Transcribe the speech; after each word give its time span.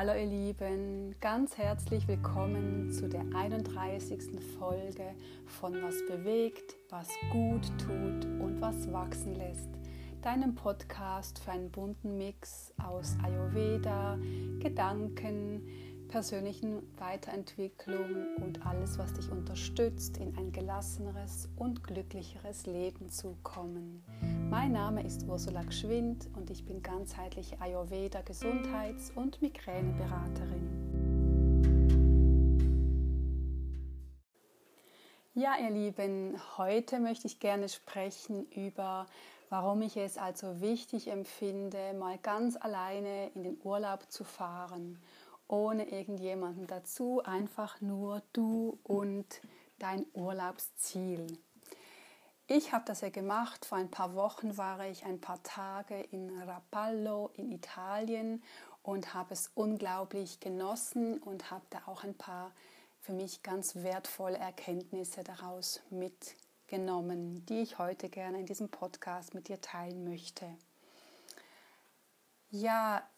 Hallo 0.00 0.14
ihr 0.14 0.24
Lieben, 0.24 1.14
ganz 1.20 1.58
herzlich 1.58 2.08
willkommen 2.08 2.90
zu 2.90 3.06
der 3.06 3.20
31. 3.34 4.40
Folge 4.58 5.04
von 5.44 5.74
Was 5.82 5.94
bewegt, 6.08 6.74
was 6.88 7.06
gut 7.30 7.70
tut 7.76 8.24
und 8.40 8.62
was 8.62 8.90
wachsen 8.90 9.34
lässt. 9.34 9.68
Deinem 10.22 10.54
Podcast 10.54 11.40
für 11.40 11.50
einen 11.50 11.70
bunten 11.70 12.16
Mix 12.16 12.72
aus 12.82 13.14
Ayurveda, 13.22 14.18
Gedanken, 14.58 15.68
persönlichen 16.08 16.80
Weiterentwicklung 16.96 18.38
und 18.38 18.64
alles, 18.64 18.98
was 18.98 19.12
dich 19.12 19.30
unterstützt, 19.30 20.16
in 20.16 20.34
ein 20.38 20.50
gelasseneres 20.50 21.50
und 21.56 21.84
glücklicheres 21.84 22.64
Leben 22.64 23.10
zu 23.10 23.36
kommen. 23.42 24.02
Mein 24.50 24.72
Name 24.72 25.06
ist 25.06 25.28
Ursula 25.28 25.62
Gschwind 25.62 26.28
und 26.34 26.50
ich 26.50 26.64
bin 26.64 26.82
ganzheitliche 26.82 27.60
Ayurveda 27.60 28.20
Gesundheits- 28.22 29.12
und 29.14 29.40
Migräneberaterin. 29.40 30.68
Ja, 35.34 35.54
ihr 35.62 35.70
Lieben, 35.70 36.36
heute 36.58 36.98
möchte 36.98 37.28
ich 37.28 37.38
gerne 37.38 37.68
sprechen 37.68 38.44
über, 38.50 39.06
warum 39.50 39.82
ich 39.82 39.96
es 39.96 40.18
also 40.18 40.60
wichtig 40.60 41.06
empfinde, 41.06 41.94
mal 41.94 42.18
ganz 42.18 42.56
alleine 42.56 43.30
in 43.36 43.44
den 43.44 43.56
Urlaub 43.62 44.10
zu 44.10 44.24
fahren 44.24 44.98
ohne 45.50 45.90
irgendjemanden 45.90 46.66
dazu, 46.66 47.22
einfach 47.24 47.80
nur 47.80 48.22
du 48.32 48.78
und 48.84 49.40
dein 49.78 50.06
Urlaubsziel. 50.14 51.26
Ich 52.52 52.72
habe 52.72 52.84
das 52.84 53.00
ja 53.00 53.10
gemacht. 53.10 53.64
Vor 53.64 53.78
ein 53.78 53.92
paar 53.92 54.16
Wochen 54.16 54.56
war 54.56 54.84
ich 54.84 55.04
ein 55.04 55.20
paar 55.20 55.40
Tage 55.44 56.00
in 56.00 56.36
Rapallo 56.42 57.30
in 57.34 57.52
Italien 57.52 58.42
und 58.82 59.14
habe 59.14 59.34
es 59.34 59.52
unglaublich 59.54 60.40
genossen 60.40 61.18
und 61.18 61.52
habe 61.52 61.62
da 61.70 61.82
auch 61.86 62.02
ein 62.02 62.14
paar 62.14 62.50
für 63.02 63.12
mich 63.12 63.44
ganz 63.44 63.76
wertvolle 63.76 64.38
Erkenntnisse 64.38 65.22
daraus 65.22 65.80
mitgenommen, 65.90 67.46
die 67.46 67.60
ich 67.60 67.78
heute 67.78 68.08
gerne 68.08 68.40
in 68.40 68.46
diesem 68.46 68.68
Podcast 68.68 69.32
mit 69.32 69.46
dir 69.46 69.60
teilen 69.60 70.02
möchte. 70.02 70.46
Ja, 72.50 73.08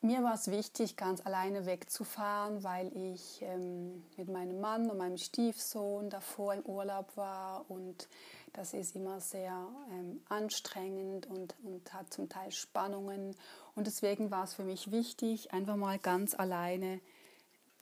mir 0.00 0.22
war 0.24 0.34
es 0.34 0.50
wichtig, 0.50 0.96
ganz 0.96 1.24
alleine 1.24 1.66
wegzufahren, 1.66 2.62
weil 2.62 2.88
ich 2.96 3.40
ähm, 3.42 4.04
mit 4.16 4.28
meinem 4.28 4.60
Mann 4.60 4.90
und 4.90 4.98
meinem 4.98 5.16
Stiefsohn 5.16 6.08
davor 6.08 6.54
im 6.54 6.62
Urlaub 6.66 7.16
war 7.16 7.68
und 7.68 8.08
das 8.52 8.74
ist 8.74 8.96
immer 8.96 9.20
sehr 9.20 9.68
ähm, 9.90 10.20
anstrengend 10.28 11.26
und, 11.26 11.54
und 11.62 11.92
hat 11.92 12.12
zum 12.12 12.28
Teil 12.28 12.52
Spannungen 12.52 13.34
und 13.74 13.86
deswegen 13.86 14.30
war 14.30 14.44
es 14.44 14.54
für 14.54 14.64
mich 14.64 14.90
wichtig, 14.90 15.52
einfach 15.52 15.76
mal 15.76 15.98
ganz 15.98 16.34
alleine 16.34 17.00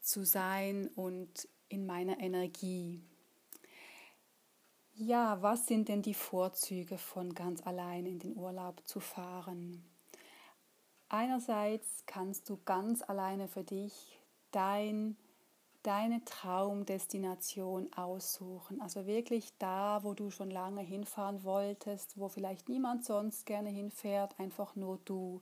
zu 0.01 0.23
sein 0.23 0.89
und 0.95 1.47
in 1.69 1.85
meiner 1.85 2.19
Energie. 2.19 3.01
Ja, 4.95 5.41
was 5.41 5.67
sind 5.67 5.89
denn 5.89 6.01
die 6.01 6.15
Vorzüge 6.15 6.97
von 6.97 7.33
ganz 7.35 7.65
alleine 7.65 8.09
in 8.09 8.19
den 8.19 8.35
Urlaub 8.35 8.81
zu 8.87 8.99
fahren? 8.99 9.83
Einerseits 11.09 12.03
kannst 12.05 12.49
du 12.49 12.59
ganz 12.65 13.01
alleine 13.01 13.47
für 13.47 13.63
dich 13.63 14.19
dein, 14.51 15.15
deine 15.87 16.23
Traumdestination 16.25 17.93
aussuchen. 17.93 18.81
Also 18.81 19.07
wirklich 19.07 19.53
da, 19.57 20.03
wo 20.03 20.13
du 20.13 20.31
schon 20.31 20.51
lange 20.51 20.81
hinfahren 20.81 21.45
wolltest, 21.45 22.17
wo 22.17 22.27
vielleicht 22.27 22.67
niemand 22.67 23.05
sonst 23.05 23.45
gerne 23.45 23.69
hinfährt, 23.69 24.37
einfach 24.37 24.75
nur 24.75 24.99
du. 25.05 25.41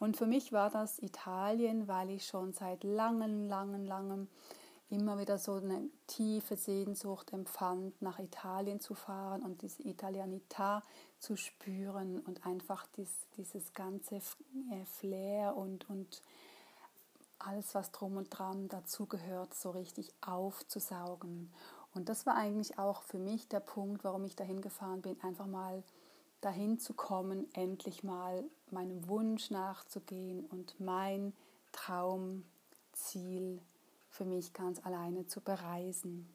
Und 0.00 0.16
für 0.16 0.26
mich 0.26 0.52
war 0.52 0.70
das 0.70 0.98
Italien, 0.98 1.86
weil 1.86 2.10
ich 2.10 2.26
schon 2.26 2.52
seit 2.52 2.82
langem, 2.82 3.46
langem, 3.48 3.84
langem 3.84 4.28
immer 4.90 5.18
wieder 5.20 5.38
so 5.38 5.54
eine 5.54 5.88
tiefe 6.08 6.56
Sehnsucht 6.56 7.32
empfand, 7.32 8.02
nach 8.02 8.18
Italien 8.18 8.80
zu 8.80 8.94
fahren 8.94 9.42
und 9.42 9.62
diese 9.62 9.84
Italianità 9.84 10.82
zu 11.20 11.36
spüren 11.36 12.18
und 12.20 12.44
einfach 12.44 12.86
dies, 12.96 13.28
dieses 13.36 13.72
ganze 13.72 14.16
äh, 14.16 14.84
Flair 14.84 15.56
und, 15.56 15.88
und 15.88 16.22
alles, 17.38 17.74
was 17.74 17.92
drum 17.92 18.16
und 18.16 18.30
dran 18.30 18.68
dazugehört, 18.68 19.54
so 19.54 19.70
richtig 19.70 20.12
aufzusaugen. 20.20 21.52
Und 21.94 22.08
das 22.08 22.26
war 22.26 22.34
eigentlich 22.36 22.78
auch 22.78 23.02
für 23.02 23.18
mich 23.18 23.48
der 23.48 23.60
Punkt, 23.60 24.04
warum 24.04 24.24
ich 24.24 24.36
dahin 24.36 24.60
gefahren 24.60 25.02
bin, 25.02 25.20
einfach 25.22 25.46
mal 25.46 25.82
dahin 26.40 26.78
zu 26.78 26.94
kommen, 26.94 27.52
endlich 27.54 28.04
mal 28.04 28.44
meinem 28.70 29.08
Wunsch 29.08 29.50
nachzugehen 29.50 30.44
und 30.46 30.78
mein 30.78 31.32
Traumziel 31.72 33.60
für 34.10 34.24
mich 34.24 34.52
ganz 34.52 34.84
alleine 34.84 35.26
zu 35.26 35.40
bereisen. 35.40 36.28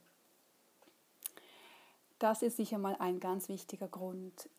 Das 2.20 2.42
ist 2.42 2.58
sicher 2.58 2.78
mal 2.78 2.96
ein 3.00 3.20
ganz 3.20 3.50
wichtiger 3.50 3.88
Grund. 3.88 4.50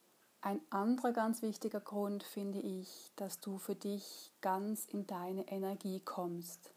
Ein 0.45 0.61
anderer 0.71 1.13
ganz 1.13 1.41
wichtiger 1.41 1.79
Grund 1.79 2.25
finde 2.25 2.59
ich, 2.59 3.13
dass 3.15 3.39
du 3.39 3.59
für 3.59 3.77
dich 3.77 4.33
ganz 4.41 4.87
in 4.87 5.07
deine 5.07 5.47
Energie 5.47 6.01
kommst. 6.01 6.75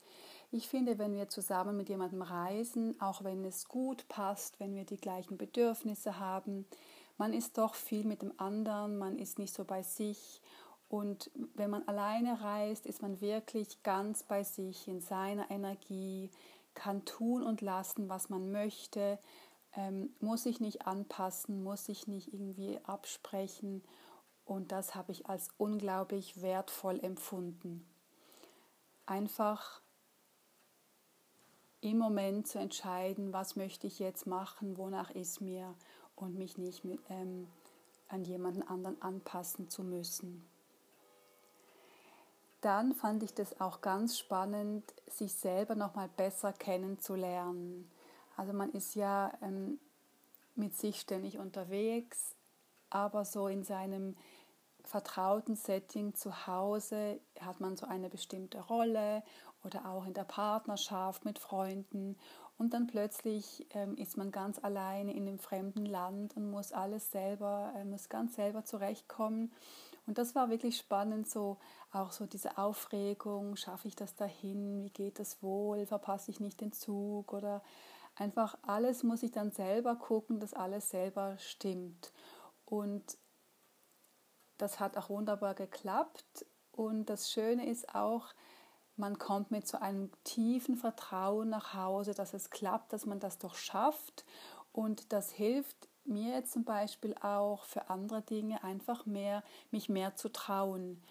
Ich 0.52 0.70
finde, 0.70 1.00
wenn 1.00 1.16
wir 1.16 1.30
zusammen 1.30 1.75
mit 1.75 1.90
jemandem 1.90 2.22
reisen, 2.22 3.02
auch 3.02 3.24
wenn 3.24 3.44
es 3.44 3.68
gut 3.68 4.08
passt, 4.08 4.59
wenn 4.59 4.75
wir 4.75 4.86
die 4.86 4.98
gleichen 4.98 5.38
Bedürfnisse 5.38 6.20
haben, 6.20 6.68
man 7.18 7.34
ist 7.34 7.58
doch 7.58 7.74
viel 7.74 8.06
mit 8.06 8.22
dem 8.22 8.40
anderen, 8.40 9.00
man 9.00 9.18
ist 9.18 9.40
nicht 9.40 9.56
so 9.56 9.66
bei 9.66 9.81
sich 9.81 10.44
und 10.88 11.31
wenn 11.56 11.72
man 11.72 11.88
alleine 11.88 12.40
reist, 12.42 12.86
ist 12.86 13.02
man 13.02 13.20
wirklich 13.20 13.81
ganz 13.81 14.22
bei 14.22 14.44
sich, 14.44 14.88
in 14.88 15.02
seiner 15.02 15.50
Energie, 15.50 16.30
kann 16.75 17.04
tun 17.06 17.42
und 17.42 17.62
lassen, 17.62 18.09
was 18.09 18.30
man 18.30 18.52
möchte, 18.52 19.18
ähm, 19.75 20.09
muss 20.19 20.44
sich 20.44 20.59
nicht 20.59 20.88
anpassen, 20.88 21.63
muss 21.63 21.86
sich 21.86 22.08
nicht 22.08 22.34
irgendwie 22.34 22.80
absprechen. 22.84 23.84
Und 24.46 24.72
das 24.72 24.96
habe 24.96 25.12
ich 25.12 25.28
als 25.28 25.50
unglaublich 25.58 26.41
wertvoll 26.41 27.00
empfunden. 27.03 27.86
Einfach 29.06 29.81
im 31.81 31.97
Moment 31.97 32.47
zu 32.47 32.59
entscheiden, 32.59 33.34
was 33.34 33.56
möchte 33.56 33.88
ich 33.88 34.00
jetzt 34.00 34.25
machen, 34.25 34.78
wonach 34.78 35.12
ist 35.12 35.41
mir 35.41 35.74
und 36.16 36.36
mich 36.36 36.57
nicht 36.57 36.84
mit, 36.84 37.00
ähm, 37.09 37.47
an 38.07 38.24
jemanden 38.24 38.63
anderen 38.63 39.02
anpassen 39.02 39.69
zu 39.69 39.84
müssen 39.84 40.46
dann 42.66 42.94
fand 42.94 43.22
ich 43.22 43.31
das 43.31 43.62
auch 43.62 43.81
ganz 43.81 44.18
spannend, 44.18 44.92
sich 45.07 45.36
selber 45.36 45.75
noch 45.75 45.94
mal 45.94 46.09
besser 46.09 46.52
kennenzulernen. 46.52 47.88
Also 48.35 48.53
man 48.53 48.72
ist 48.72 48.96
ja 48.96 49.31
ähm, 49.41 49.79
mit 50.56 50.75
sich 50.75 51.00
ständig 51.00 51.38
unterwegs, 51.38 52.35
aber 52.90 53.25
so 53.25 53.47
in 53.47 53.63
seinem 53.63 54.16
vertrauten 54.84 55.56
Setting 55.56 56.13
zu 56.13 56.47
Hause 56.47 57.19
hat 57.40 57.59
man 57.59 57.75
so 57.75 57.88
eine 57.88 58.09
bestimmte 58.09 58.59
Rolle 58.62 59.24
oder 59.63 59.90
auch 59.90 60.06
in 60.06 60.13
der 60.13 60.24
Partnerschaft 60.24 61.25
mit 61.25 61.40
Freunden. 61.40 62.18
Und 62.57 62.74
dann 62.74 62.88
plötzlich 62.88 63.68
ähm, 63.72 63.97
ist 63.97 64.16
man 64.16 64.31
ganz 64.31 64.63
alleine 64.63 65.13
in 65.13 65.28
einem 65.28 65.40
fremden 65.40 65.85
Land 65.85 66.38
und 66.38 66.50
muss 66.50 66.72
alles 66.72 67.12
selber, 67.12 67.74
äh, 67.75 67.84
muss 67.84 68.07
ganz 68.07 68.35
selber 68.35 68.63
zurechtkommen. 68.63 69.51
Und 70.07 70.18
das 70.18 70.35
war 70.35 70.50
wirklich 70.50 70.78
spannend, 70.78 71.29
so 71.29 71.57
auch 71.91 72.12
so 72.12 72.25
diese 72.28 72.57
Aufregung, 72.57 73.56
schaffe 73.56 73.88
ich 73.88 73.95
das 73.95 74.16
dahin, 74.16 74.84
wie 74.84 74.91
geht 74.91 75.19
das 75.19 75.41
wohl, 75.41 75.85
verpasse 75.85 76.31
ich 76.31 76.40
nicht 76.40 76.62
den 76.62 76.72
Zug 76.72 77.34
oder 77.34 77.62
einfach 78.16 78.58
alles 78.62 79.03
muss 79.03 79.24
ich 79.24 79.31
dann 79.31 79.52
selber 79.52 79.96
gucken, 79.96 80.40
dass 80.40 80.53
alles 80.53 80.90
selber 80.90 81.38
stimmt. 81.38 82.12
Und 82.66 83.18
das 84.57 84.80
hat 84.80 84.98
auch 84.98 85.10
wunderbar 85.10 85.54
geklappt. 85.54 86.45
Und 86.72 87.06
das 87.06 87.31
Schöne 87.31 87.68
ist 87.69 87.94
auch, 87.94 88.34
man 88.98 89.18
kommt 89.18 89.51
mit 89.51 89.68
so 89.68 89.78
einem 89.78 90.12
tiefen 90.24 90.78
Vertrauen 90.78 91.50
nach 91.50 91.74
Hause, 91.74 92.13
dass 92.13 92.34
es 92.34 92.50
klappt, 92.50 92.94
dass 92.94 93.06
man 93.06 93.19
das 93.19 93.38
doch 93.38 93.56
schafft. 93.56 94.25
Und 94.72 95.12
das 95.12 95.31
hilft 95.31 95.89
mir 96.06 96.34
jetzt 96.34 96.54
zum 96.54 96.63
Beispiel 96.63 97.16
auch 97.22 97.66
für 97.66 97.89
andere 97.89 98.22
Dinge 98.22 98.63
einfach 98.63 99.06
mehr, 99.06 99.44
mich 99.72 99.89
mehr 99.89 100.16
zu 100.16 100.31
trauen. 100.31 101.01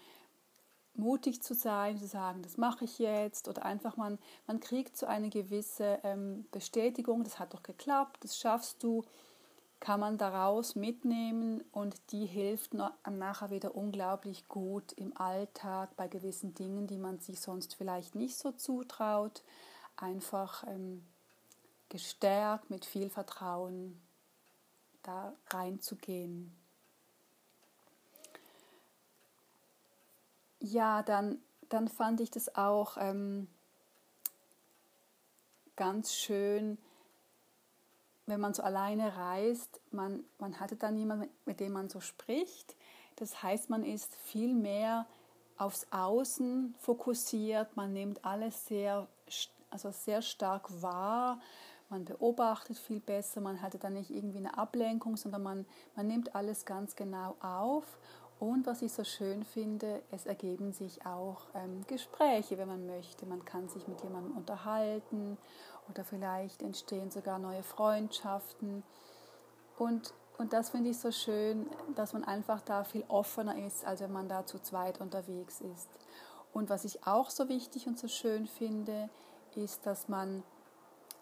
Mutig 0.97 1.41
zu 1.41 1.53
sein, 1.53 1.97
zu 1.97 2.07
sagen, 2.07 2.41
das 2.41 2.57
mache 2.57 2.85
ich 2.85 2.99
jetzt 2.99 3.47
oder 3.47 3.65
einfach 3.65 3.97
man, 3.97 4.17
man 4.47 4.59
kriegt 4.59 4.97
so 4.97 5.05
eine 5.05 5.29
gewisse 5.29 5.99
ähm, 6.03 6.45
Bestätigung, 6.51 7.23
das 7.23 7.39
hat 7.39 7.53
doch 7.53 7.63
geklappt, 7.63 8.23
das 8.23 8.37
schaffst 8.37 8.81
du, 8.81 9.03
kann 9.79 9.99
man 9.99 10.17
daraus 10.17 10.75
mitnehmen 10.75 11.63
und 11.71 11.95
die 12.11 12.25
hilft 12.25 12.73
nachher 12.73 13.51
wieder 13.51 13.75
unglaublich 13.75 14.47
gut 14.47 14.93
im 14.93 15.15
Alltag 15.17 15.95
bei 15.95 16.07
gewissen 16.07 16.55
Dingen, 16.55 16.87
die 16.87 16.97
man 16.97 17.19
sich 17.19 17.39
sonst 17.39 17.75
vielleicht 17.75 18.15
nicht 18.15 18.37
so 18.37 18.51
zutraut, 18.51 19.43
einfach 19.97 20.65
ähm, 20.67 21.05
gestärkt 21.89 22.69
mit 22.69 22.85
viel 22.85 23.09
Vertrauen 23.09 24.01
da 25.03 25.33
reinzugehen. 25.49 26.55
Ja, 30.65 31.03
dann 31.03 31.39
dann 31.69 31.87
fand 31.87 32.21
ich 32.21 32.31
das 32.31 32.55
auch 32.55 32.97
ähm, 32.99 33.47
ganz 35.75 36.13
schön, 36.13 36.77
wenn 38.25 38.39
man 38.39 38.53
so 38.53 38.63
alleine 38.63 39.15
reist, 39.17 39.81
man, 39.91 40.23
man 40.39 40.59
hatte 40.59 40.75
dann 40.75 40.97
jemanden, 40.97 41.29
mit 41.45 41.59
dem 41.59 41.73
man 41.73 41.89
so 41.89 41.99
spricht. 41.99 42.75
Das 43.17 43.43
heißt, 43.43 43.69
man 43.69 43.83
ist 43.83 44.15
viel 44.15 44.53
mehr 44.53 45.05
aufs 45.57 45.87
Außen 45.91 46.75
fokussiert, 46.79 47.75
man 47.77 47.93
nimmt 47.93 48.25
alles 48.25 48.67
sehr, 48.67 49.07
also 49.69 49.91
sehr 49.91 50.21
stark 50.21 50.81
wahr, 50.81 51.39
man 51.89 52.03
beobachtet 52.03 52.77
viel 52.77 52.99
besser, 52.99 53.41
man 53.41 53.61
hatte 53.61 53.77
dann 53.77 53.93
nicht 53.93 54.09
irgendwie 54.09 54.39
eine 54.39 54.57
Ablenkung, 54.57 55.17
sondern 55.17 55.43
man, 55.43 55.65
man 55.95 56.07
nimmt 56.07 56.35
alles 56.35 56.65
ganz 56.65 56.95
genau 56.95 57.35
auf. 57.41 57.85
Und 58.39 58.67
was 58.67 58.81
ich 58.81 58.91
so 58.91 59.03
schön 59.03 59.45
finde, 59.45 60.01
es 60.11 60.25
ergeben 60.25 60.73
sich 60.73 61.05
auch 61.05 61.47
ähm, 61.53 61.85
Gespräche, 61.87 62.57
wenn 62.57 62.67
man 62.67 62.85
möchte. 62.85 63.25
Man 63.25 63.45
kann 63.45 63.69
sich 63.69 63.87
mit 63.87 64.01
jemandem 64.01 64.35
unterhalten 64.35 65.37
oder 65.89 66.03
vielleicht 66.03 66.61
entstehen 66.61 67.11
sogar 67.11 67.39
neue 67.39 67.63
Freundschaften. 67.63 68.83
Und, 69.77 70.13
und 70.37 70.51
das 70.51 70.71
finde 70.71 70.89
ich 70.89 70.99
so 70.99 71.11
schön, 71.11 71.69
dass 71.95 72.11
man 72.11 72.25
einfach 72.25 72.61
da 72.61 72.83
viel 72.83 73.05
offener 73.07 73.57
ist, 73.65 73.85
als 73.85 74.01
wenn 74.01 74.11
man 74.11 74.27
da 74.27 74.45
zu 74.45 74.59
zweit 74.59 74.99
unterwegs 74.99 75.61
ist. 75.61 75.89
Und 76.51 76.69
was 76.69 76.83
ich 76.83 77.05
auch 77.07 77.29
so 77.29 77.47
wichtig 77.47 77.87
und 77.87 77.97
so 77.97 78.07
schön 78.07 78.47
finde, 78.47 79.09
ist, 79.55 79.85
dass 79.85 80.09
man 80.09 80.43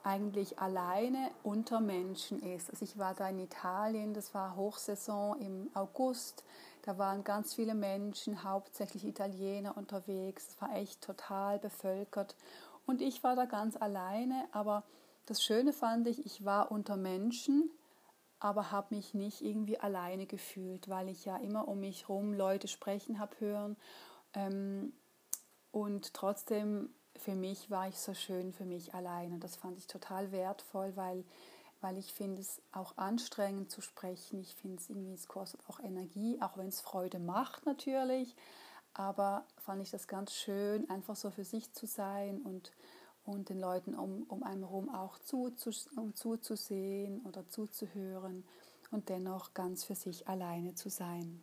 eigentlich 0.04 0.60
alleine 0.60 1.32
unter 1.44 1.80
Menschen 1.80 2.42
ist. 2.42 2.70
Also 2.70 2.84
ich 2.84 2.98
war 2.98 3.14
da 3.14 3.30
in 3.30 3.40
Italien, 3.40 4.14
das 4.14 4.34
war 4.34 4.56
Hochsaison 4.56 5.40
im 5.40 5.70
August, 5.74 6.44
da 6.84 6.98
waren 6.98 7.24
ganz 7.24 7.54
viele 7.56 7.76
Menschen, 7.76 8.44
hauptsächlich 8.44 9.06
Italiener 9.06 9.76
unterwegs, 9.76 10.50
es 10.50 10.62
war 10.62 10.76
echt 10.76 11.02
total 11.02 11.60
bevölkert 11.60 12.36
und 12.86 13.02
ich 13.02 13.24
war 13.24 13.36
da 13.36 13.46
ganz 13.46 13.76
alleine, 13.76 14.48
aber 14.52 14.84
das 15.26 15.42
Schöne 15.42 15.74
fand 15.74 16.08
ich, 16.08 16.26
ich 16.26 16.46
war 16.46 16.72
unter 16.72 16.98
Menschen, 16.98 17.72
aber 18.40 18.72
habe 18.72 18.96
mich 18.96 19.14
nicht 19.14 19.42
irgendwie 19.42 19.80
alleine 19.80 20.26
gefühlt, 20.26 20.90
weil 20.90 21.08
ich 21.08 21.24
ja 21.24 21.38
immer 21.38 21.68
um 21.70 21.80
mich 21.80 22.10
herum 22.10 22.34
Leute 22.34 22.68
sprechen 22.68 23.20
habe 23.20 23.40
hören. 23.40 23.78
Ähm, 24.34 24.92
und 25.72 26.14
trotzdem, 26.14 26.90
für 27.16 27.36
mich 27.36 27.72
war 27.72 27.88
ich 27.88 27.98
so 27.98 28.14
schön 28.14 28.52
für 28.52 28.66
mich 28.66 28.94
alleine. 28.94 29.40
Das 29.40 29.56
fand 29.56 29.78
ich 29.78 29.88
total 29.88 30.34
wertvoll, 30.34 30.94
weil, 30.98 31.24
weil 31.84 31.98
ich 31.98 32.14
finde 32.14 32.42
es 32.42 32.62
auch 32.72 32.98
anstrengend 32.98 33.70
zu 33.70 33.82
sprechen. 33.82 34.40
Ich 34.40 34.56
finde 34.56 34.78
es 34.78 34.90
irgendwie, 34.90 35.14
es 35.14 35.28
kostet 35.28 35.62
auch 35.68 35.80
Energie, 35.80 36.42
auch 36.42 36.58
wenn 36.58 36.70
es 36.70 36.82
Freude 36.82 37.20
macht 37.20 37.66
natürlich 37.66 38.36
aber 38.94 39.46
fand 39.58 39.82
ich 39.82 39.92
das 39.92 40.08
ganz 40.08 40.34
schön, 40.34 40.90
einfach 40.90 41.16
so 41.16 41.32
für 41.32 41.44
sich 41.44 41.72
zu 41.74 41.88
sein 41.88 42.42
und, 42.42 42.72
und 43.26 43.50
den 43.50 43.60
Leuten 43.60 43.96
um, 43.96 44.24
um 44.24 44.44
einen 44.44 44.62
herum 44.62 44.94
auch 44.94 45.18
zuzus, 45.20 45.88
um 45.96 46.16
zuzusehen 46.16 47.22
oder 47.26 47.48
zuzuhören 47.50 48.44
und 48.92 49.10
dennoch 49.10 49.54
ganz 49.54 49.84
für 49.84 49.96
sich 49.96 50.28
alleine 50.28 50.76
zu 50.76 50.90
sein. 50.90 51.42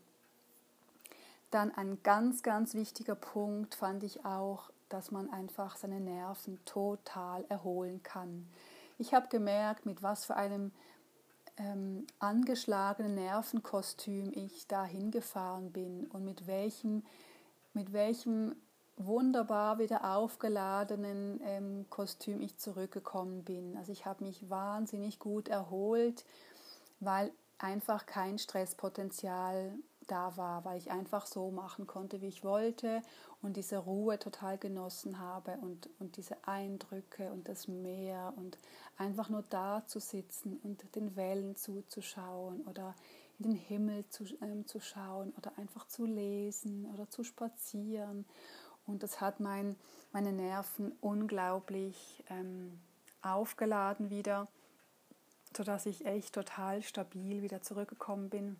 Dann 1.51 1.73
ein 1.73 2.01
ganz, 2.05 2.45
ganz 2.45 2.75
wichtiger 2.75 3.17
Punkt 3.17 3.75
fand 3.75 4.05
ich 4.05 4.25
auch, 4.25 4.71
dass 4.89 5.11
man 5.11 5.29
einfach 5.31 5.77
seine 5.77 6.01
Nerven 6.01 6.65
total 6.65 7.45
erholen 7.49 8.01
kann. 8.05 8.49
Ich 9.01 9.15
habe 9.15 9.29
gemerkt, 9.29 9.87
mit 9.87 10.03
was 10.03 10.27
für 10.27 10.37
einem 10.37 10.73
ähm, 11.57 12.07
angeschlagenen 12.19 13.15
Nervenkostüm 13.15 14.31
ich 14.35 14.67
da 14.67 14.85
hingefahren 14.85 15.73
bin 15.73 16.05
und 16.09 16.23
mit 16.23 16.47
welchem 16.47 17.03
mit 17.73 17.95
welchem 17.95 18.55
wunderbar 18.99 19.79
wieder 19.79 20.05
aufgeladenen 20.05 21.41
ähm, 21.45 21.87
Kostüm 21.89 22.43
ich 22.43 22.59
zurückgekommen 22.59 23.43
bin. 23.43 23.75
Also 23.79 23.91
ich 23.91 24.05
habe 24.05 24.23
mich 24.23 24.51
wahnsinnig 24.51 25.19
gut 25.19 25.49
erholt, 25.49 26.27
weil 26.99 27.33
einfach 27.57 28.05
kein 28.05 28.39
Stresspotenzial 28.39 29.73
da 30.11 30.37
war, 30.37 30.65
weil 30.65 30.79
ich 30.79 30.91
einfach 30.91 31.27
so 31.27 31.51
machen 31.51 31.87
konnte, 31.87 32.21
wie 32.21 32.29
ich 32.29 32.43
wollte 32.43 33.03
und 33.43 33.57
diese 33.57 33.79
Ruhe 33.79 34.19
total 34.19 34.59
genossen 34.59 35.19
habe 35.19 35.53
und, 35.63 35.89
und 35.99 36.17
diese 36.17 36.37
Eindrücke 36.47 37.31
und 37.31 37.49
das 37.49 37.69
Meer 37.69 38.33
und 38.37 38.59
einfach 38.97 39.29
nur 39.29 39.45
da 39.49 39.85
zu 39.87 40.01
sitzen 40.01 40.59
und 40.63 40.95
den 40.97 41.17
Wellen 41.17 41.57
zuzuschauen 41.57 42.63
oder 42.63 42.95
in 43.39 43.51
den 43.51 43.55
Himmel 43.55 44.07
zu, 44.09 44.25
ähm, 44.43 44.67
zu 44.67 44.81
schauen 44.81 45.33
oder 45.39 45.57
einfach 45.57 45.87
zu 45.87 46.05
lesen 46.05 46.87
oder 46.93 47.09
zu 47.09 47.25
spazieren. 47.25 48.27
Und 48.87 49.03
das 49.03 49.21
hat 49.21 49.41
mein, 49.41 49.77
meine 50.13 50.33
Nerven 50.33 50.93
unglaublich 51.01 52.25
ähm, 52.29 52.81
aufgeladen 53.23 54.11
wieder, 54.11 54.49
sodass 55.57 55.87
ich 55.87 56.05
echt 56.05 56.35
total 56.35 56.83
stabil 56.83 57.43
wieder 57.43 57.63
zurückgekommen 57.63 58.29
bin 58.29 58.57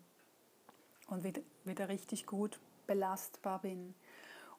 und 1.11 1.23
wieder, 1.23 1.41
wieder 1.65 1.89
richtig 1.89 2.25
gut 2.25 2.59
belastbar 2.87 3.59
bin. 3.59 3.93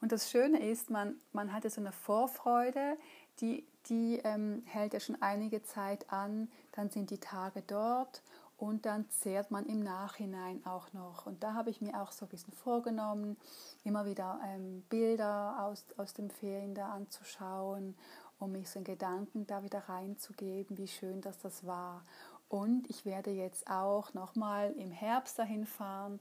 Und 0.00 0.12
das 0.12 0.30
Schöne 0.30 0.68
ist, 0.68 0.90
man, 0.90 1.16
man 1.32 1.52
hatte 1.52 1.70
so 1.70 1.80
eine 1.80 1.92
Vorfreude, 1.92 2.96
die, 3.40 3.64
die 3.86 4.20
ähm, 4.24 4.62
hält 4.66 4.94
ja 4.94 5.00
schon 5.00 5.20
einige 5.22 5.62
Zeit 5.62 6.10
an, 6.10 6.48
dann 6.72 6.90
sind 6.90 7.10
die 7.10 7.18
Tage 7.18 7.62
dort 7.66 8.22
und 8.56 8.86
dann 8.86 9.08
zehrt 9.10 9.50
man 9.50 9.66
im 9.66 9.80
Nachhinein 9.80 10.64
auch 10.66 10.92
noch. 10.92 11.26
Und 11.26 11.42
da 11.42 11.54
habe 11.54 11.70
ich 11.70 11.80
mir 11.80 12.00
auch 12.00 12.12
so 12.12 12.26
ein 12.26 12.28
bisschen 12.28 12.52
vorgenommen, 12.52 13.36
immer 13.84 14.04
wieder 14.04 14.40
ähm, 14.44 14.82
Bilder 14.88 15.64
aus, 15.64 15.84
aus 15.96 16.14
dem 16.14 16.30
Ferien 16.30 16.74
da 16.74 16.90
anzuschauen, 16.90 17.96
um 18.38 18.52
mich 18.52 18.68
so 18.70 18.80
in 18.80 18.84
Gedanken 18.84 19.46
da 19.46 19.62
wieder 19.62 19.88
reinzugeben, 19.88 20.76
wie 20.78 20.88
schön 20.88 21.20
dass 21.20 21.38
das 21.38 21.64
war. 21.66 22.04
Und 22.52 22.90
ich 22.90 23.06
werde 23.06 23.30
jetzt 23.30 23.66
auch 23.70 24.12
nochmal 24.12 24.72
im 24.72 24.90
Herbst 24.90 25.38
dahin 25.38 25.64
fahren, 25.64 26.20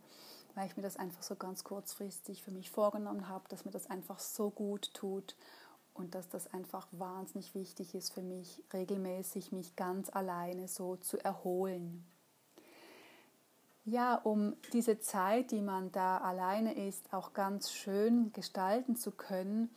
weil 0.56 0.66
ich 0.66 0.78
mir 0.78 0.82
das 0.82 0.96
einfach 0.96 1.22
so 1.24 1.36
ganz 1.36 1.66
kurzfristig 1.66 2.42
für 2.42 2.52
mich 2.52 2.72
vorgenommen 2.72 3.28
habe, 3.28 3.44
dass 3.50 3.66
mir 3.66 3.72
das 3.72 3.90
einfach 3.90 4.18
so 4.20 4.50
gut 4.50 4.94
tut 4.94 5.36
und 5.94 6.16
dass 6.16 6.30
das 6.30 6.48
einfach 6.54 6.88
wahnsinnig 6.94 7.54
wichtig 7.54 7.96
ist 7.96 8.14
für 8.14 8.22
mich, 8.22 8.64
regelmäßig 8.72 9.52
mich 9.52 9.76
ganz 9.76 10.10
alleine 10.10 10.70
so 10.70 10.96
zu 10.96 11.22
erholen. 11.22 12.06
Ja, 13.84 14.16
um 14.16 14.56
diese 14.72 15.02
Zeit, 15.02 15.52
die 15.52 15.62
man 15.62 15.92
da 15.92 16.20
alleine 16.20 16.88
ist, 16.88 17.12
auch 17.14 17.34
ganz 17.34 17.74
schön 17.74 18.32
gestalten 18.32 18.96
zu 18.96 19.12
können, 19.12 19.70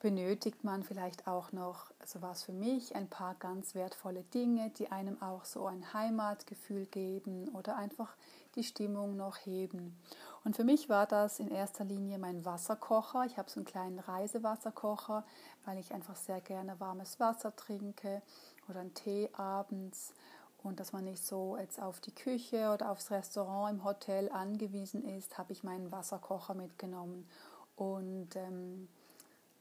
benötigt 0.00 0.62
man 0.62 0.82
vielleicht 0.82 1.26
auch 1.26 1.52
noch, 1.52 1.90
also 1.98 2.22
was 2.22 2.44
für 2.44 2.52
mich, 2.52 2.94
ein 2.94 3.08
paar 3.08 3.34
ganz 3.34 3.74
wertvolle 3.74 4.22
Dinge, 4.22 4.70
die 4.70 4.92
einem 4.92 5.20
auch 5.20 5.44
so 5.44 5.66
ein 5.66 5.92
Heimatgefühl 5.92 6.86
geben 6.86 7.48
oder 7.48 7.76
einfach 7.76 8.16
die 8.54 8.62
Stimmung 8.62 9.16
noch 9.16 9.36
heben. 9.38 9.96
Und 10.44 10.56
für 10.56 10.64
mich 10.64 10.88
war 10.88 11.06
das 11.06 11.40
in 11.40 11.48
erster 11.48 11.84
Linie 11.84 12.18
mein 12.18 12.44
Wasserkocher. 12.44 13.24
Ich 13.24 13.38
habe 13.38 13.50
so 13.50 13.60
einen 13.60 13.66
kleinen 13.66 13.98
Reisewasserkocher, 13.98 15.24
weil 15.64 15.78
ich 15.78 15.92
einfach 15.92 16.16
sehr 16.16 16.40
gerne 16.40 16.78
warmes 16.78 17.18
Wasser 17.18 17.54
trinke 17.54 18.22
oder 18.68 18.80
einen 18.80 18.94
Tee 18.94 19.30
abends 19.34 20.14
und 20.62 20.80
dass 20.80 20.92
man 20.92 21.04
nicht 21.04 21.24
so 21.24 21.56
jetzt 21.56 21.80
auf 21.80 22.00
die 22.00 22.14
Küche 22.14 22.72
oder 22.72 22.90
aufs 22.90 23.10
Restaurant 23.10 23.72
im 23.72 23.84
Hotel 23.84 24.28
angewiesen 24.30 25.04
ist, 25.04 25.38
habe 25.38 25.52
ich 25.52 25.62
meinen 25.62 25.92
Wasserkocher 25.92 26.54
mitgenommen. 26.54 27.28
Und 27.76 28.34
ähm, 28.34 28.88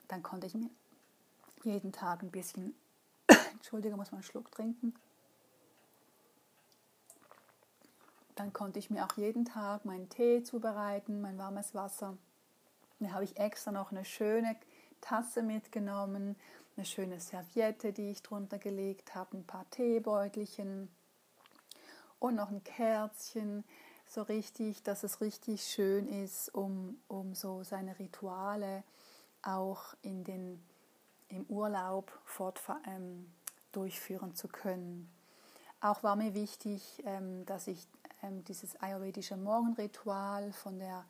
dann 0.07 0.23
konnte 0.23 0.47
ich 0.47 0.55
mir 0.55 0.69
jeden 1.63 1.91
Tag 1.91 2.23
ein 2.23 2.31
bisschen, 2.31 2.75
Entschuldige, 3.53 3.95
muss 3.95 4.11
man 4.11 4.19
einen 4.19 4.23
Schluck 4.23 4.51
trinken. 4.51 4.93
Dann 8.35 8.53
konnte 8.53 8.79
ich 8.79 8.89
mir 8.89 9.03
auch 9.05 9.17
jeden 9.17 9.45
Tag 9.45 9.83
meinen 9.85 10.09
Tee 10.09 10.43
zubereiten, 10.43 11.21
mein 11.21 11.37
warmes 11.37 11.73
Wasser. 11.73 12.17
Dann 12.99 13.13
habe 13.13 13.23
ich 13.23 13.37
extra 13.37 13.71
noch 13.71 13.91
eine 13.91 14.05
schöne 14.05 14.55
Tasse 15.01 15.41
mitgenommen, 15.41 16.35
eine 16.75 16.85
schöne 16.85 17.19
Serviette, 17.19 17.93
die 17.93 18.11
ich 18.11 18.21
drunter 18.21 18.59
gelegt 18.59 19.15
habe, 19.15 19.37
ein 19.37 19.45
paar 19.45 19.67
Teebeutelchen 19.71 20.89
und 22.19 22.35
noch 22.35 22.49
ein 22.49 22.63
Kerzchen, 22.63 23.63
so 24.07 24.21
richtig, 24.21 24.83
dass 24.83 25.03
es 25.03 25.21
richtig 25.21 25.63
schön 25.63 26.07
ist, 26.07 26.53
um, 26.53 26.99
um 27.07 27.33
so 27.35 27.63
seine 27.63 27.97
Rituale 27.99 28.83
auch 29.47 29.95
in 30.01 30.23
den, 30.23 30.63
im 31.29 31.45
Urlaub 31.45 32.11
fort, 32.25 32.61
ähm, 32.85 33.31
durchführen 33.71 34.35
zu 34.35 34.47
können. 34.47 35.09
Auch 35.79 36.03
war 36.03 36.15
mir 36.15 36.33
wichtig, 36.33 37.01
ähm, 37.05 37.45
dass 37.45 37.67
ich 37.67 37.87
ähm, 38.23 38.43
dieses 38.45 38.75
ayurvedische 38.81 39.37
Morgenritual 39.37 40.51
von 40.51 40.79
der 40.79 41.05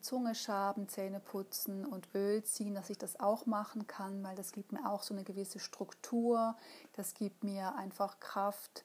Zunge 0.00 0.34
schaben, 0.34 0.88
Zähne 0.88 1.20
putzen 1.20 1.86
und 1.86 2.08
Öl 2.14 2.42
ziehen, 2.42 2.74
dass 2.74 2.90
ich 2.90 2.98
das 2.98 3.20
auch 3.20 3.46
machen 3.46 3.86
kann, 3.86 4.22
weil 4.24 4.34
das 4.36 4.52
gibt 4.52 4.72
mir 4.72 4.90
auch 4.90 5.02
so 5.02 5.14
eine 5.14 5.24
gewisse 5.24 5.60
Struktur, 5.60 6.56
das 6.94 7.14
gibt 7.14 7.44
mir 7.44 7.76
einfach 7.76 8.18
Kraft 8.18 8.84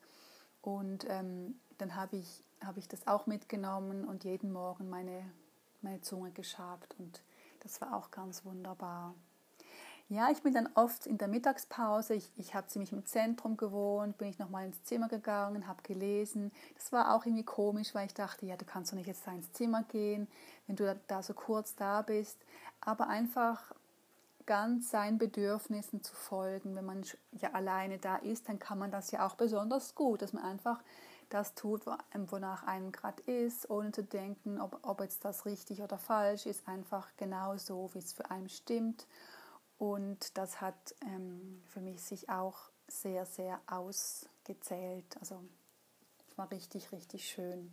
und 0.62 1.06
ähm, 1.10 1.60
dann 1.80 1.96
habe 1.96 2.18
ich, 2.18 2.44
hab 2.64 2.78
ich 2.78 2.88
das 2.88 3.08
auch 3.08 3.26
mitgenommen 3.26 4.06
und 4.06 4.24
jeden 4.24 4.52
Morgen 4.52 4.90
meine, 4.90 5.24
meine 5.82 6.02
Zunge 6.02 6.32
geschabt 6.32 6.96
und 7.00 7.22
das 7.68 7.82
war 7.82 7.96
auch 7.96 8.12
ganz 8.12 8.46
wunderbar. 8.46 9.14
Ja, 10.10 10.30
ich 10.32 10.42
bin 10.42 10.54
dann 10.54 10.70
oft 10.76 11.06
in 11.06 11.18
der 11.18 11.28
Mittagspause, 11.28 12.14
ich, 12.14 12.32
ich 12.38 12.56
habe 12.56 12.68
ziemlich 12.68 12.94
im 12.94 13.06
Zentrum 13.06 13.58
gewohnt, 13.58 14.18
bin 14.18 14.30
ich 14.30 14.40
nochmal 14.40 14.66
ins 14.66 14.82
Zimmer 14.86 15.10
gegangen, 15.10 15.68
habe 15.68 15.84
gelesen. 15.84 16.54
Das 16.76 16.94
war 16.94 17.14
auch 17.14 17.26
irgendwie 17.26 17.44
komisch, 17.44 17.94
weil 17.94 18.06
ich 18.06 18.14
dachte, 18.14 18.46
ja, 18.46 18.56
du 18.56 18.64
kannst 18.64 18.92
doch 18.92 18.96
nicht 18.96 19.08
jetzt 19.08 19.28
da 19.28 19.34
ins 19.34 19.52
Zimmer 19.52 19.84
gehen, 19.84 20.30
wenn 20.66 20.78
du 20.78 20.86
da, 20.86 20.96
da 21.08 21.22
so 21.22 21.34
kurz 21.34 21.76
da 21.76 22.04
bist. 22.04 22.38
Aber 22.80 23.10
einfach 23.10 23.74
ganz 24.46 24.92
seinen 24.92 25.18
Bedürfnissen 25.18 26.02
zu 26.02 26.16
folgen. 26.16 26.74
Wenn 26.78 26.86
man 26.86 27.04
ja 27.34 27.52
alleine 27.52 27.98
da 27.98 28.16
ist, 28.16 28.48
dann 28.48 28.60
kann 28.60 28.80
man 28.80 28.92
das 28.92 29.12
ja 29.12 29.28
auch 29.28 29.36
besonders 29.36 29.94
gut, 29.94 30.22
dass 30.22 30.32
man 30.32 30.44
einfach 30.44 30.82
das 31.30 31.56
tut, 31.56 31.86
wonach 31.86 32.64
einem 32.64 32.92
gerade 32.92 33.22
ist, 33.24 33.70
ohne 33.70 33.92
zu 33.92 34.04
denken, 34.04 34.62
ob, 34.62 34.80
ob 34.84 35.02
jetzt 35.02 35.26
das 35.26 35.46
richtig 35.46 35.82
oder 35.82 35.98
falsch 35.98 36.46
ist, 36.46 36.68
einfach 36.68 37.08
genau 37.18 37.58
so, 37.58 37.90
wie 37.94 38.00
es 38.00 38.14
für 38.14 38.30
einen 38.32 38.50
stimmt. 38.50 39.08
Und 39.78 40.38
das 40.38 40.62
hat 40.62 40.96
ähm, 41.02 41.62
für 41.68 41.82
mich 41.82 42.02
sich 42.02 42.30
auch 42.30 42.70
sehr, 42.88 43.26
sehr 43.26 43.60
ausgezählt. 43.68 45.18
Also 45.20 45.44
es 46.30 46.38
war 46.38 46.50
richtig, 46.52 46.92
richtig 46.92 47.28
schön. 47.28 47.72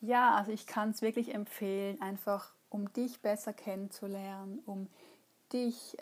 Ja, 0.00 0.34
also 0.34 0.52
ich 0.52 0.66
kann 0.66 0.90
es 0.90 1.02
wirklich 1.02 1.34
empfehlen, 1.34 2.00
einfach 2.02 2.52
um 2.68 2.92
dich 2.92 3.20
besser 3.20 3.52
kennenzulernen, 3.52 4.60
um 4.66 4.86
dich 4.86 5.13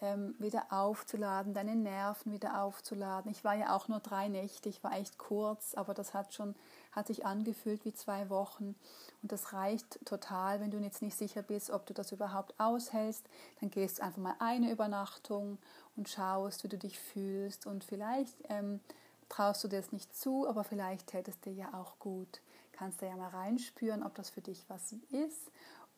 ähm, 0.01 0.35
wieder 0.39 0.67
aufzuladen, 0.71 1.53
deine 1.53 1.77
Nerven 1.77 2.33
wieder 2.33 2.63
aufzuladen. 2.63 3.31
Ich 3.31 3.45
war 3.45 3.55
ja 3.55 3.77
auch 3.77 3.87
nur 3.87 4.01
drei 4.01 4.29
Nächte, 4.29 4.69
ich 4.69 4.83
war 4.83 4.93
echt 4.99 5.19
kurz, 5.19 5.75
aber 5.75 5.93
das 5.93 6.15
hat 6.15 6.33
schon, 6.33 6.55
hat 6.93 7.07
sich 7.07 7.27
angefühlt 7.27 7.85
wie 7.85 7.93
zwei 7.93 8.31
Wochen. 8.31 8.75
Und 9.23 9.31
das 9.33 9.53
reicht 9.53 10.05
total, 10.07 10.61
wenn 10.61 10.71
du 10.71 10.79
jetzt 10.79 11.03
nicht 11.03 11.17
sicher 11.17 11.43
bist, 11.43 11.71
ob 11.71 11.85
du 11.85 11.93
das 11.93 12.13
überhaupt 12.13 12.59
aushältst. 12.59 13.29
Dann 13.61 13.71
gehst 13.71 13.99
du 13.99 14.05
einfach 14.05 14.23
mal 14.23 14.37
eine 14.39 14.71
Übernachtung 14.71 15.59
und 15.97 16.09
schaust, 16.09 16.65
wie 16.65 16.69
du 16.69 16.79
dich 16.79 16.99
fühlst. 16.99 17.67
Und 17.67 17.85
vielleicht 17.85 18.37
ähm, 18.49 18.81
traust 19.29 19.63
du 19.65 19.69
dir 19.69 19.81
das 19.81 19.93
nicht 19.93 20.17
zu, 20.17 20.49
aber 20.49 20.65
vielleicht 20.65 21.09
täte 21.09 21.31
es 21.31 21.41
dir 21.41 21.53
ja 21.53 21.75
auch 21.75 21.99
gut. 21.99 22.41
Kannst 22.73 23.03
du 23.03 23.07
ja 23.07 23.17
mal 23.17 23.29
reinspüren, 23.29 24.03
ob 24.03 24.15
das 24.15 24.31
für 24.31 24.41
dich 24.41 24.65
was 24.69 24.95
ist. 25.11 25.51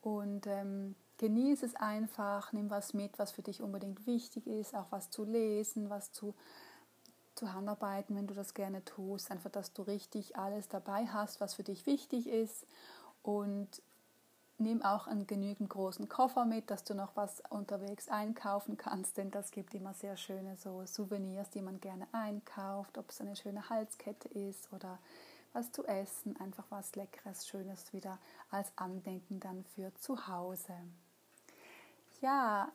Und 0.02 0.46
ähm, 0.48 0.96
genieße 1.18 1.66
es 1.66 1.74
einfach, 1.74 2.52
nimm 2.52 2.70
was 2.70 2.94
mit, 2.94 3.18
was 3.18 3.32
für 3.32 3.42
dich 3.42 3.62
unbedingt 3.62 4.06
wichtig 4.06 4.46
ist, 4.46 4.74
auch 4.74 4.86
was 4.90 5.10
zu 5.10 5.24
lesen, 5.24 5.90
was 5.90 6.12
zu, 6.12 6.34
zu 7.34 7.52
Handarbeiten, 7.52 8.16
wenn 8.16 8.26
du 8.26 8.34
das 8.34 8.54
gerne 8.54 8.84
tust. 8.84 9.30
Einfach, 9.30 9.50
dass 9.50 9.72
du 9.72 9.82
richtig 9.82 10.36
alles 10.36 10.68
dabei 10.68 11.06
hast, 11.06 11.40
was 11.40 11.54
für 11.54 11.62
dich 11.62 11.86
wichtig 11.86 12.28
ist. 12.28 12.66
Und 13.22 13.82
nimm 14.58 14.82
auch 14.82 15.06
einen 15.06 15.26
genügend 15.26 15.70
großen 15.70 16.08
Koffer 16.08 16.44
mit, 16.44 16.70
dass 16.70 16.84
du 16.84 16.94
noch 16.94 17.16
was 17.16 17.42
unterwegs 17.50 18.08
einkaufen 18.08 18.76
kannst, 18.76 19.16
denn 19.16 19.30
das 19.30 19.50
gibt 19.50 19.74
immer 19.74 19.94
sehr 19.94 20.16
schöne 20.16 20.56
so 20.56 20.84
Souvenirs, 20.86 21.50
die 21.50 21.62
man 21.62 21.80
gerne 21.80 22.06
einkauft, 22.12 22.96
ob 22.98 23.10
es 23.10 23.20
eine 23.20 23.36
schöne 23.36 23.68
Halskette 23.68 24.28
ist 24.28 24.72
oder 24.72 24.98
was 25.54 25.72
zu 25.72 25.86
essen, 25.86 26.36
einfach 26.40 26.64
was 26.68 26.94
Leckeres, 26.96 27.46
Schönes 27.48 27.92
wieder 27.92 28.18
als 28.50 28.70
Andenken 28.76 29.40
dann 29.40 29.64
für 29.64 29.94
zu 29.94 30.26
Hause. 30.28 30.74
Ja, 32.20 32.70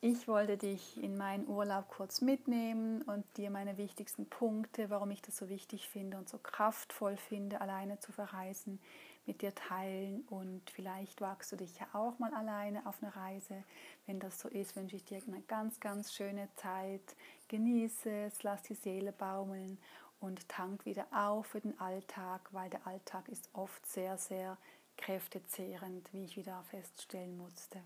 ich 0.00 0.26
wollte 0.26 0.56
dich 0.56 1.00
in 1.00 1.16
meinen 1.16 1.46
Urlaub 1.46 1.88
kurz 1.88 2.22
mitnehmen 2.22 3.02
und 3.02 3.24
dir 3.36 3.50
meine 3.50 3.78
wichtigsten 3.78 4.28
Punkte, 4.28 4.90
warum 4.90 5.12
ich 5.12 5.22
das 5.22 5.36
so 5.36 5.48
wichtig 5.48 5.88
finde 5.88 6.18
und 6.18 6.28
so 6.28 6.38
kraftvoll 6.38 7.16
finde, 7.16 7.60
alleine 7.60 8.00
zu 8.00 8.10
verreisen, 8.10 8.80
mit 9.26 9.42
dir 9.42 9.54
teilen. 9.54 10.22
Und 10.22 10.68
vielleicht 10.70 11.20
wagst 11.20 11.52
du 11.52 11.56
dich 11.56 11.78
ja 11.78 11.86
auch 11.92 12.18
mal 12.18 12.34
alleine 12.34 12.84
auf 12.86 13.00
eine 13.00 13.14
Reise. 13.14 13.62
Wenn 14.06 14.18
das 14.18 14.40
so 14.40 14.48
ist, 14.48 14.74
wünsche 14.74 14.96
ich 14.96 15.04
dir 15.04 15.22
eine 15.24 15.42
ganz, 15.42 15.78
ganz 15.78 16.12
schöne 16.12 16.48
Zeit. 16.56 17.14
Genieße 17.46 18.10
es, 18.10 18.42
lass 18.42 18.62
die 18.62 18.74
Seele 18.74 19.12
baumeln 19.12 19.78
und 20.22 20.48
tank 20.48 20.86
wieder 20.86 21.06
auf 21.10 21.46
für 21.46 21.60
den 21.60 21.78
Alltag, 21.80 22.48
weil 22.52 22.70
der 22.70 22.86
Alltag 22.86 23.28
ist 23.28 23.50
oft 23.52 23.84
sehr, 23.86 24.16
sehr 24.16 24.56
kräftezehrend, 24.96 26.12
wie 26.12 26.24
ich 26.24 26.36
wieder 26.36 26.62
feststellen 26.70 27.36
musste. 27.36 27.80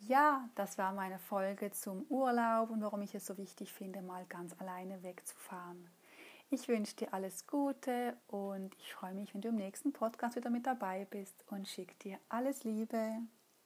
Ja, 0.00 0.48
das 0.56 0.78
war 0.78 0.92
meine 0.92 1.18
Folge 1.18 1.70
zum 1.70 2.04
Urlaub 2.08 2.70
und 2.70 2.82
warum 2.82 3.02
ich 3.02 3.14
es 3.14 3.24
so 3.24 3.38
wichtig 3.38 3.72
finde, 3.72 4.02
mal 4.02 4.26
ganz 4.26 4.54
alleine 4.58 5.02
wegzufahren. 5.02 5.88
Ich 6.50 6.68
wünsche 6.68 6.96
dir 6.96 7.14
alles 7.14 7.46
Gute 7.46 8.16
und 8.26 8.74
ich 8.78 8.92
freue 8.92 9.14
mich, 9.14 9.32
wenn 9.32 9.40
du 9.40 9.48
im 9.48 9.56
nächsten 9.56 9.92
Podcast 9.92 10.36
wieder 10.36 10.50
mit 10.50 10.66
dabei 10.66 11.06
bist 11.08 11.44
und 11.50 11.66
schicke 11.66 11.94
dir 12.02 12.18
alles 12.28 12.64
Liebe. 12.64 13.18